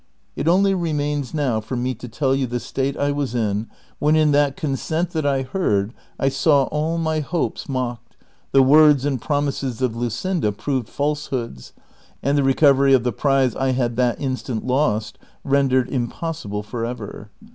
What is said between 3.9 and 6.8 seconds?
when in that consent that I heard I saw